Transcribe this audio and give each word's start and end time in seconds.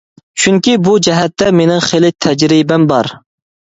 چۈنكى 0.43 0.73
بۇ 0.87 0.95
جەھەتتە 1.09 1.51
مېنىڭ 1.61 1.87
خېلى 1.93 2.15
تەجرىبەم 2.29 2.93
بار. 2.95 3.17